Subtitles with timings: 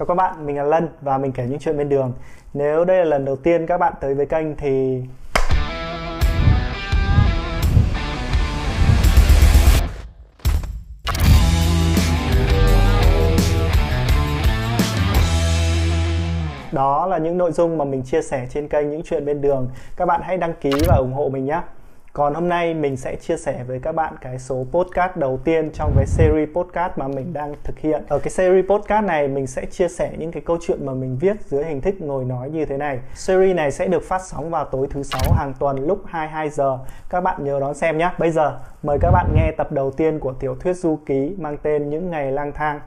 [0.00, 2.12] Chào các bạn, mình là Lân và mình kể những chuyện bên đường.
[2.54, 5.02] Nếu đây là lần đầu tiên các bạn tới với kênh thì
[16.72, 19.70] Đó là những nội dung mà mình chia sẻ trên kênh những chuyện bên đường.
[19.96, 21.60] Các bạn hãy đăng ký và ủng hộ mình nhé.
[22.12, 25.70] Còn hôm nay mình sẽ chia sẻ với các bạn cái số podcast đầu tiên
[25.74, 28.02] trong cái series podcast mà mình đang thực hiện.
[28.08, 31.18] Ở cái series podcast này, mình sẽ chia sẻ những cái câu chuyện mà mình
[31.20, 32.98] viết dưới hình thức ngồi nói như thế này.
[33.14, 36.78] Series này sẽ được phát sóng vào tối thứ sáu hàng tuần lúc 22 giờ.
[37.08, 38.10] Các bạn nhớ đón xem nhé.
[38.18, 41.56] Bây giờ, mời các bạn nghe tập đầu tiên của tiểu thuyết du ký mang
[41.62, 42.80] tên Những ngày lang thang.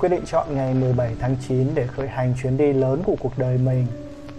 [0.00, 3.38] Quyết định chọn ngày 17 tháng 9 để khởi hành chuyến đi lớn của cuộc
[3.38, 3.86] đời mình,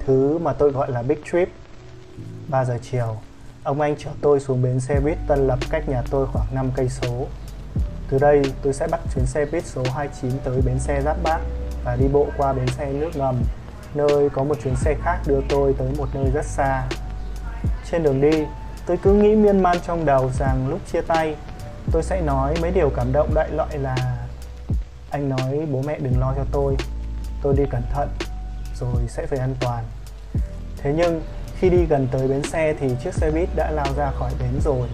[0.06, 1.50] thứ mà tôi gọi là Big Trip.
[2.48, 3.18] 3 giờ chiều,
[3.64, 6.72] ông anh chở tôi xuống bến xe buýt Tân Lập cách nhà tôi khoảng 5
[6.76, 7.28] cây số.
[8.09, 11.42] Từ đây, tôi sẽ bắt chuyến xe buýt số 29 tới bến xe Giáp Bát
[11.84, 13.36] và đi bộ qua bến xe nước ngầm,
[13.94, 16.84] nơi có một chuyến xe khác đưa tôi tới một nơi rất xa.
[17.92, 18.46] Trên đường đi,
[18.86, 21.36] tôi cứ nghĩ miên man trong đầu rằng lúc chia tay,
[21.92, 24.21] tôi sẽ nói mấy điều cảm động đại loại là
[25.12, 26.76] anh nói bố mẹ đừng lo cho tôi.
[27.42, 28.09] Tôi đi cẩn thận,
[28.80, 29.84] Rồi sẽ về an toàn.
[30.78, 31.22] Thế nhưng,
[31.59, 34.62] khi đi gần tới bến xe Thì chiếc xe buýt đã lao ra khỏi bến
[34.64, 34.88] rồi.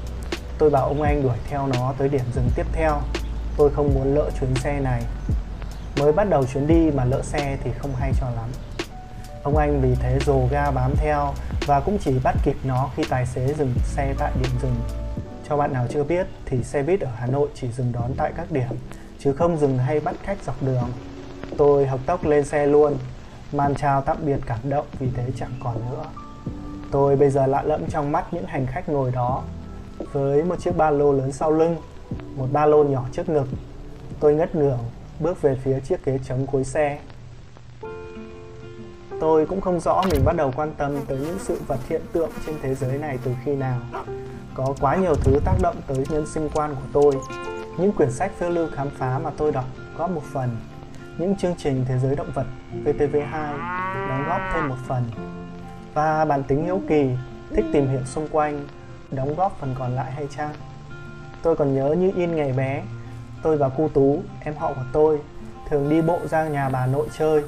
[0.58, 3.02] Tôi bảo ông anh đuổi theo nó tới điểm dừng tiếp theo.
[3.58, 5.04] Tôi không muốn lỡ chuyến xe này.
[6.00, 8.50] Mới bắt đầu chuyến đi mà lỡ xe thì không hay cho lắm.
[9.44, 11.34] Ông anh vì thế dồ ga bám theo
[11.66, 14.76] Và cũng chỉ bắt kịp nó khi tài xế dừng xe tại điểm dừng.
[15.50, 18.32] Cho bạn nào chưa biết thì xe buýt ở Hà Nội chỉ dừng đón tại
[18.38, 18.74] các điểm
[19.20, 20.90] chứ không dừng hay bắt khách dọc đường.
[21.58, 22.98] Tôi học tốc lên xe luôn,
[23.52, 26.06] màn chào tạm biệt cảm động vì thế chẳng còn nữa.
[26.92, 29.44] Tôi bây giờ lạ lẫm trong mắt những hành khách ngồi đó,
[30.12, 31.76] với một chiếc ba lô lớn sau lưng,
[32.36, 33.48] một ba lô nhỏ trước ngực.
[34.20, 34.80] Tôi ngất ngưởng
[35.20, 37.00] bước về phía chiếc ghế trống cuối xe.
[39.20, 42.30] Tôi cũng không rõ mình bắt đầu quan tâm tới những sự vật hiện tượng
[42.46, 43.80] trên thế giới này từ khi nào.
[44.54, 47.14] Có quá nhiều thứ tác động tới nhân sinh quan của tôi
[47.78, 49.66] những quyển sách phiêu lưu khám phá mà tôi đọc
[49.98, 50.58] góp một phần.
[51.18, 52.46] Những chương trình thế giới động vật
[52.86, 53.58] VTV2
[54.10, 55.04] đóng góp thêm một phần.
[55.94, 57.10] Và bản tính hiếu kỳ,
[57.56, 58.68] thích tìm hiểu xung quanh,
[59.12, 60.54] đóng góp phần còn lại hay chăng?
[61.42, 62.84] Tôi còn nhớ như in ngày bé,
[63.44, 65.20] tôi và cu tú, em họ của tôi,
[65.70, 67.44] thường đi bộ ra nhà bà nội chơi.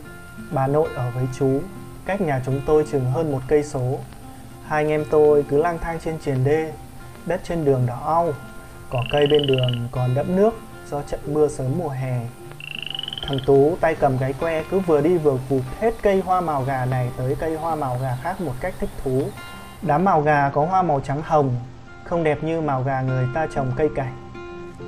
[0.52, 1.62] Bà nội ở với chú,
[2.06, 4.00] cách nhà chúng tôi chừng hơn một cây số.
[4.66, 6.74] Hai anh em tôi cứ lang thang trên triền đê
[7.26, 8.34] đất trên đường đỏ au.
[8.92, 10.52] Cỏ cây bên đường còn đẫm nước
[10.90, 12.20] do trận mưa sớm mùa hè.
[13.28, 16.64] Thằng Tú tay cầm cái que cứ vừa đi vừa vụt hết cây hoa màu
[16.64, 19.24] gà này tới cây hoa màu gà khác một cách thích thú.
[19.82, 21.56] Đám màu gà có hoa màu trắng hồng,
[22.04, 24.32] không đẹp như màu gà người ta trồng cây cảnh.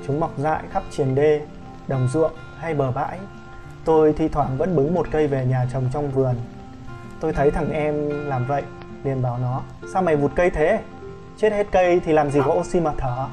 [0.06, 1.40] Chúng mọc dại khắp triền đê,
[1.88, 3.18] đồng ruộng hay bờ bãi.
[3.84, 6.34] Tôi thi thoảng vẫn bứng một cây về nhà trồng trong vườn.
[7.20, 8.62] Tôi thấy thằng em làm vậy,
[9.04, 10.80] liền bảo nó, sao mày vụt cây thế?
[11.36, 13.26] Chết hết cây thì làm gì có oxy mà thở?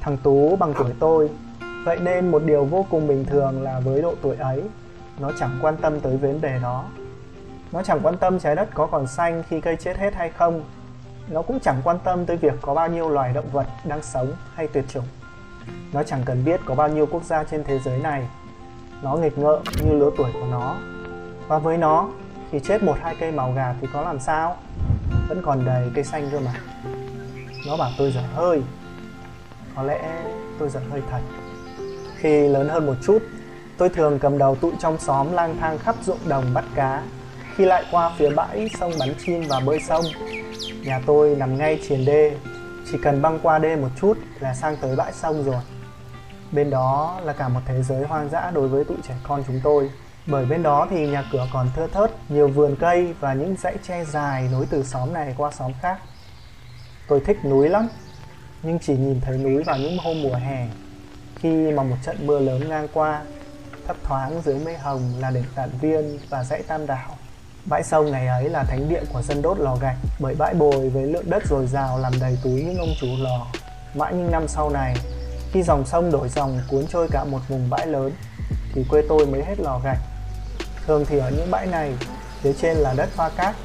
[0.00, 1.30] Thằng Tú bằng tuổi tôi.
[1.84, 4.62] Vậy nên một điều vô cùng bình thường là với độ tuổi ấy
[5.20, 6.84] Nó chẳng quan tâm tới vấn đề đó.
[7.72, 10.64] Nó chẳng quan tâm trái đất có còn xanh khi cây chết hết hay không.
[11.28, 14.32] Nó cũng chẳng quan tâm tới việc có bao nhiêu loài động vật đang sống
[14.54, 15.04] hay tuyệt chủng.
[15.92, 18.28] Nó chẳng cần biết có bao nhiêu quốc gia trên thế giới này.
[19.02, 20.76] Nó nghịch ngợm như lứa tuổi của nó.
[21.48, 22.08] Và với nó,
[22.50, 24.56] khi chết một hai cây màu gà thì có làm sao?
[25.28, 26.54] Vẫn còn đầy cây xanh cơ mà.
[27.66, 28.62] Nó bảo tôi dở hơi
[29.78, 30.24] có lẽ
[30.58, 31.20] tôi giận hơi thật.
[32.16, 33.22] Khi lớn hơn một chút,
[33.76, 37.02] tôi thường cầm đầu tụi trong xóm lang thang khắp ruộng đồng bắt cá.
[37.56, 40.04] Khi lại qua phía bãi sông bắn chim và bơi sông,
[40.84, 42.36] nhà tôi nằm ngay triền đê.
[42.92, 45.62] Chỉ cần băng qua đê một chút là sang tới bãi sông rồi.
[46.52, 49.60] Bên đó là cả một thế giới hoang dã đối với tụi trẻ con chúng
[49.64, 49.90] tôi.
[50.26, 53.76] Bởi bên đó thì nhà cửa còn thưa thớt, nhiều vườn cây và những dãy
[53.82, 55.98] tre dài nối từ xóm này qua xóm khác.
[57.08, 57.88] Tôi thích núi lắm
[58.62, 60.66] nhưng chỉ nhìn thấy núi vào những hôm mùa hè
[61.36, 63.22] khi mà một trận mưa lớn ngang qua
[63.86, 67.16] thấp thoáng dưới mây hồng là đỉnh Tản Viên và dãy Tam Đảo.
[67.64, 70.88] Bãi sông ngày ấy là thánh địa của dân đốt lò gạch bởi bãi bồi
[70.88, 73.46] với lượng đất dồi dào làm đầy túi những ông chủ lò.
[73.94, 74.94] Mãi những năm sau này,
[75.52, 78.12] khi dòng sông đổi dòng cuốn trôi cả một vùng bãi lớn
[78.74, 79.98] thì quê tôi mới hết lò gạch.
[80.86, 81.92] Thường thì ở những bãi này,
[82.40, 83.56] phía trên là đất hoa cát,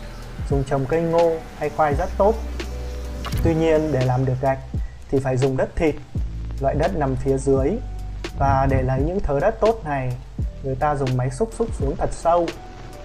[0.50, 2.36] dùng trồng cây ngô hay khoai rất tốt.
[3.44, 4.60] Tuy nhiên để làm được gạch
[5.14, 5.96] thì phải dùng đất thịt
[6.62, 7.72] loại đất nằm phía dưới
[8.38, 10.14] Và để lấy những thớ đất tốt này,
[10.64, 12.48] người ta dùng máy xúc xúc xuống thật sâu,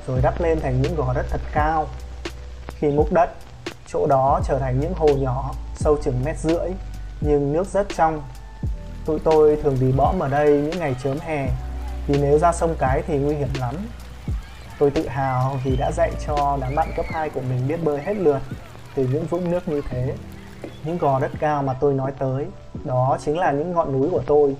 [0.07, 1.87] rồi đắp lên thành những gò đất thật cao.
[2.69, 3.31] Khi múc đất,
[3.87, 6.69] chỗ đó trở thành những hồ nhỏ, sâu chừng mét rưỡi,
[7.21, 8.23] nhưng nước rất trong.
[9.05, 11.49] Tụi tôi thường đi bõm ở đây những ngày chớm hè,
[12.07, 13.75] vì nếu ra sông cái thì nguy hiểm lắm.
[14.79, 18.03] Tôi tự hào vì đã dạy cho đám bạn cấp 2 của mình biết bơi
[18.03, 18.41] hết lượt
[18.95, 20.15] từ những vũng nước như thế.
[20.85, 22.47] Những gò đất cao mà tôi nói tới,
[22.85, 24.57] đó chính là những ngọn núi của tôi.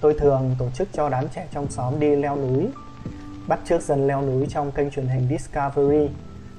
[0.00, 2.68] Tôi thường tổ chức cho đám trẻ trong xóm đi leo núi,
[3.48, 6.08] bắt trước dân leo núi trong kênh truyền hình Discovery.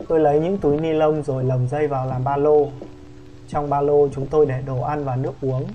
[0.08, 2.68] Tôi lấy những túi ni lông rồi lồng dây vào làm ba lô.
[3.48, 5.68] Trong ba lô chúng tôi để đồ ăn và nước uống,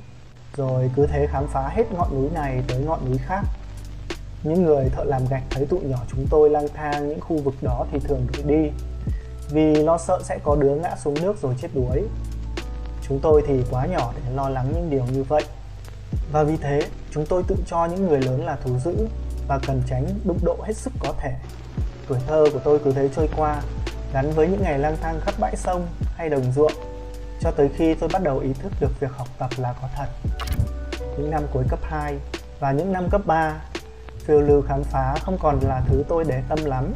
[0.56, 3.42] rồi cứ thế khám phá hết ngọn núi này tới ngọn núi khác.
[4.42, 7.54] Những người thợ làm gạch thấy tụi nhỏ chúng tôi lang thang những khu vực
[7.62, 8.70] đó thì thường đuổi đi
[9.50, 12.02] vì lo sợ sẽ có đứa ngã xuống nước rồi chết đuối.
[13.10, 15.42] Chúng tôi thì quá nhỏ để lo lắng những điều như vậy.
[16.32, 18.94] Và vì thế, chúng tôi tự cho những người lớn là thú dữ
[19.48, 21.32] và cần tránh đụng độ hết sức có thể.
[22.08, 23.62] Tuổi thơ của tôi cứ thế trôi qua,
[24.12, 25.86] gắn với những ngày lang thang khắp bãi sông
[26.16, 26.72] hay đồng ruộng,
[27.40, 30.06] cho tới khi tôi bắt đầu ý thức được việc học tập là có thật.
[31.18, 32.18] Những năm cuối cấp 2
[32.60, 33.60] và những năm cấp 3,
[34.24, 36.94] phiêu lưu khám phá không còn là thứ tôi để tâm lắm.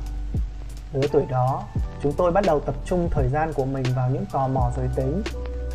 [0.93, 1.63] Lứa tuổi đó,
[2.03, 4.89] chúng tôi bắt đầu tập trung thời gian của mình vào những tò mò giới
[4.97, 5.23] tính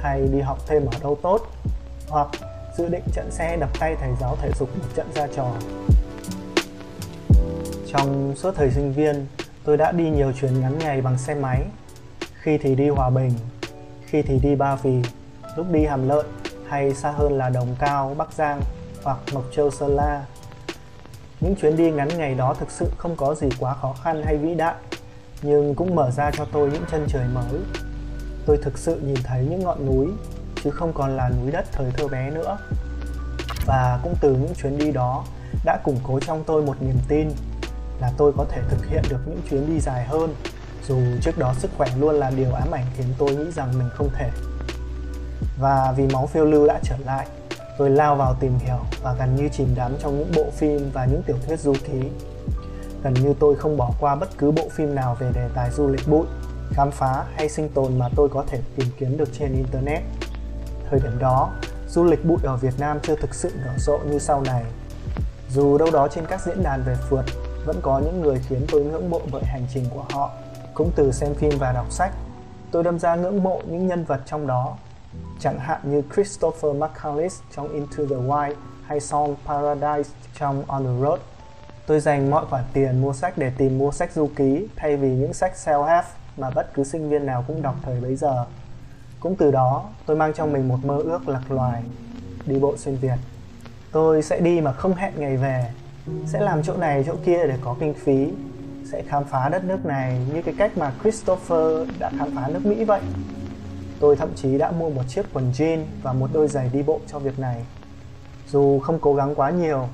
[0.02, 1.42] hay đi học thêm ở đâu tốt,
[2.08, 2.28] hoặc
[2.78, 5.52] dự định trận xe đập tay thầy giáo thể dục một trận ra trò.
[7.88, 9.28] Trong suốt thời sinh viên,
[9.64, 11.64] tôi đã đi nhiều chuyến ngắn ngày bằng xe máy.
[12.42, 13.32] Khi thì đi hòa bình,
[14.06, 15.02] khi thì đi ba vì,
[15.56, 16.26] lúc đi hàm lợn
[16.68, 18.62] hay xa hơn là đồng cao, bắc giang
[19.04, 20.26] hoặc mộc châu, sơn la.
[21.40, 24.38] Những chuyến đi ngắn ngày đó thực sự không có gì quá khó khăn hay
[24.38, 24.76] vĩ đại,
[25.42, 27.62] nhưng cũng mở ra cho tôi những chân trời mới
[28.50, 30.08] tôi thực sự nhìn thấy những ngọn núi,
[30.64, 32.58] chứ không còn là núi đất thời thơ bé nữa.
[33.66, 35.26] Và cũng từ những chuyến đi đó
[35.66, 37.30] đã củng cố trong tôi một niềm tin
[38.02, 40.36] là tôi có thể thực hiện được những chuyến đi dài hơn,
[40.88, 43.90] dù trước đó sức khỏe luôn là điều ám ảnh khiến tôi nghĩ rằng mình
[43.94, 44.30] không thể.
[45.60, 47.28] Và vì máu phiêu lưu đã trở lại,
[47.78, 51.06] tôi lao vào tìm hiểu và gần như chìm đắm trong những bộ phim và
[51.06, 52.10] những tiểu thuyết du ký.
[53.04, 55.88] Gần như tôi không bỏ qua bất cứ bộ phim nào về đề tài du
[55.88, 56.26] lịch bụi
[56.74, 60.04] khám phá hay sinh tồn mà tôi có thể tìm kiếm được trên internet.
[60.90, 61.50] Thời điểm đó,
[61.88, 64.64] du lịch bụi ở việt nam chưa thực sự nở rộ như sau này.
[65.50, 67.26] Dù đâu đó trên các diễn đàn về phượt,
[67.66, 70.32] vẫn có những người khiến tôi ngưỡng mộ bởi hành trình của họ.
[70.74, 72.12] Cũng từ xem phim và đọc sách,
[72.72, 74.78] tôi đâm ra ngưỡng mộ những nhân vật trong đó.
[75.40, 78.54] Chẳng hạn như Christopher McCandless trong Into the Wild
[78.86, 81.20] hay Song Paradise trong On the Road.
[81.86, 85.10] Tôi dành mọi khoản tiền mua sách để tìm mua sách du ký thay vì
[85.10, 86.04] những sách self-help
[86.40, 88.46] mà bất cứ sinh viên nào cũng đọc thời bấy giờ.
[89.20, 91.84] Cũng từ đó, tôi mang trong mình một mơ ước lạc loài,
[92.46, 93.18] đi bộ xuyên Việt.
[93.92, 95.66] Tôi sẽ đi mà không hẹn ngày về,
[96.26, 98.28] sẽ làm chỗ này chỗ kia để có kinh phí,
[98.92, 102.66] sẽ khám phá đất nước này như cái cách mà Christopher đã khám phá nước
[102.66, 103.02] Mỹ vậy.
[104.00, 107.00] Tôi thậm chí đã mua một chiếc quần jean và một đôi giày đi bộ
[107.08, 107.66] cho việc này.
[108.48, 109.88] Dù không cố gắng quá nhiều,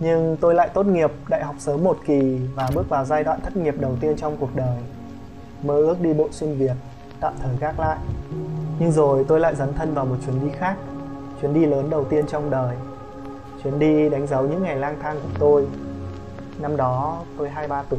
[0.00, 3.40] nhưng tôi lại tốt nghiệp đại học sớm một kỳ và bước vào giai đoạn
[3.40, 4.78] thất nghiệp đầu tiên trong cuộc đời.
[5.64, 6.74] Mơ ước đi bộ xuyên Việt,
[7.20, 7.98] tạm thời gác lại.
[8.78, 10.76] Nhưng rồi tôi lại dấn thân vào một chuyến đi khác,
[11.40, 12.76] chuyến đi lớn đầu tiên trong đời.
[13.62, 15.66] Chuyến đi đánh dấu những ngày lang thang của tôi.
[16.58, 17.98] Năm đó tôi 23 tuổi.